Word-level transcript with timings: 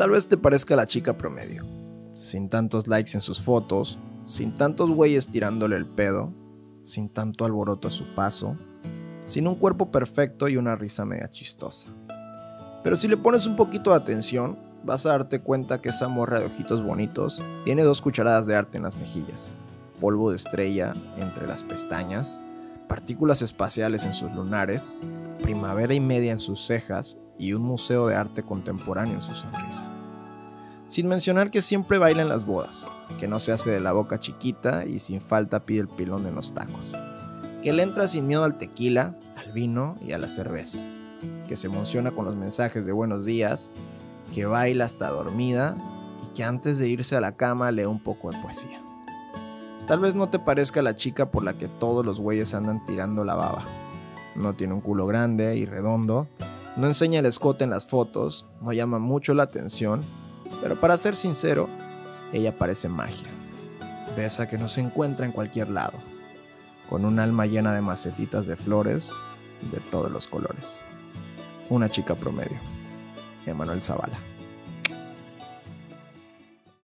Tal 0.00 0.08
vez 0.08 0.28
te 0.28 0.38
parezca 0.38 0.76
la 0.76 0.86
chica 0.86 1.18
promedio, 1.18 1.66
sin 2.14 2.48
tantos 2.48 2.86
likes 2.88 3.10
en 3.12 3.20
sus 3.20 3.42
fotos, 3.42 3.98
sin 4.24 4.54
tantos 4.54 4.90
güeyes 4.90 5.28
tirándole 5.28 5.76
el 5.76 5.84
pedo, 5.84 6.32
sin 6.82 7.10
tanto 7.10 7.44
alboroto 7.44 7.88
a 7.88 7.90
su 7.90 8.06
paso, 8.14 8.56
sin 9.26 9.46
un 9.46 9.56
cuerpo 9.56 9.90
perfecto 9.90 10.48
y 10.48 10.56
una 10.56 10.74
risa 10.74 11.04
media 11.04 11.30
chistosa. 11.30 11.90
Pero 12.82 12.96
si 12.96 13.08
le 13.08 13.18
pones 13.18 13.46
un 13.46 13.56
poquito 13.56 13.90
de 13.90 13.96
atención, 13.96 14.58
vas 14.84 15.04
a 15.04 15.10
darte 15.10 15.42
cuenta 15.42 15.82
que 15.82 15.90
esa 15.90 16.08
morra 16.08 16.40
de 16.40 16.46
ojitos 16.46 16.82
bonitos 16.82 17.42
tiene 17.66 17.82
dos 17.82 18.00
cucharadas 18.00 18.46
de 18.46 18.56
arte 18.56 18.78
en 18.78 18.84
las 18.84 18.96
mejillas, 18.96 19.52
polvo 20.00 20.30
de 20.30 20.36
estrella 20.36 20.94
entre 21.18 21.46
las 21.46 21.62
pestañas, 21.62 22.40
partículas 22.88 23.42
espaciales 23.42 24.06
en 24.06 24.14
sus 24.14 24.32
lunares, 24.32 24.94
primavera 25.42 25.92
y 25.92 26.00
media 26.00 26.32
en 26.32 26.38
sus 26.38 26.64
cejas 26.64 27.18
y 27.38 27.54
un 27.54 27.62
museo 27.62 28.06
de 28.06 28.14
arte 28.14 28.42
contemporáneo 28.42 29.14
en 29.14 29.22
su 29.22 29.34
sonrisa. 29.34 29.86
Sin 30.90 31.06
mencionar 31.06 31.52
que 31.52 31.62
siempre 31.62 31.98
baila 31.98 32.22
en 32.22 32.28
las 32.28 32.44
bodas, 32.44 32.90
que 33.20 33.28
no 33.28 33.38
se 33.38 33.52
hace 33.52 33.70
de 33.70 33.78
la 33.78 33.92
boca 33.92 34.18
chiquita 34.18 34.86
y 34.86 34.98
sin 34.98 35.20
falta 35.20 35.60
pide 35.60 35.82
el 35.82 35.88
pilón 35.88 36.26
en 36.26 36.34
los 36.34 36.52
tacos, 36.52 36.96
que 37.62 37.72
le 37.72 37.84
entra 37.84 38.08
sin 38.08 38.26
miedo 38.26 38.42
al 38.42 38.58
tequila, 38.58 39.16
al 39.36 39.52
vino 39.52 39.96
y 40.04 40.14
a 40.14 40.18
la 40.18 40.26
cerveza, 40.26 40.80
que 41.46 41.54
se 41.54 41.68
emociona 41.68 42.10
con 42.10 42.24
los 42.24 42.34
mensajes 42.34 42.86
de 42.86 42.90
buenos 42.90 43.24
días, 43.24 43.70
que 44.34 44.46
baila 44.46 44.84
hasta 44.84 45.10
dormida 45.10 45.76
y 46.24 46.34
que 46.34 46.42
antes 46.42 46.80
de 46.80 46.88
irse 46.88 47.14
a 47.14 47.20
la 47.20 47.36
cama 47.36 47.70
lee 47.70 47.84
un 47.84 48.02
poco 48.02 48.32
de 48.32 48.38
poesía. 48.42 48.82
Tal 49.86 50.00
vez 50.00 50.16
no 50.16 50.28
te 50.28 50.40
parezca 50.40 50.82
la 50.82 50.96
chica 50.96 51.30
por 51.30 51.44
la 51.44 51.56
que 51.56 51.68
todos 51.68 52.04
los 52.04 52.18
güeyes 52.18 52.52
andan 52.52 52.84
tirando 52.84 53.22
la 53.22 53.36
baba. 53.36 53.64
No 54.34 54.54
tiene 54.54 54.74
un 54.74 54.80
culo 54.80 55.06
grande 55.06 55.56
y 55.56 55.66
redondo, 55.66 56.26
no 56.76 56.88
enseña 56.88 57.20
el 57.20 57.26
escote 57.26 57.62
en 57.62 57.70
las 57.70 57.86
fotos, 57.86 58.48
no 58.60 58.72
llama 58.72 58.98
mucho 58.98 59.34
la 59.34 59.44
atención, 59.44 60.02
pero 60.60 60.78
para 60.78 60.96
ser 60.96 61.14
sincero, 61.14 61.68
ella 62.32 62.56
parece 62.56 62.88
magia. 62.88 63.28
De 64.16 64.26
esa 64.26 64.48
que 64.48 64.58
no 64.58 64.68
se 64.68 64.80
encuentra 64.80 65.26
en 65.26 65.32
cualquier 65.32 65.70
lado, 65.70 65.98
con 66.88 67.04
un 67.04 67.18
alma 67.20 67.46
llena 67.46 67.74
de 67.74 67.80
macetitas 67.80 68.46
de 68.46 68.56
flores 68.56 69.14
de 69.72 69.80
todos 69.90 70.10
los 70.10 70.26
colores. 70.26 70.82
Una 71.68 71.88
chica 71.88 72.14
promedio. 72.14 72.58
Emanuel 73.46 73.80
Zavala. 73.80 74.18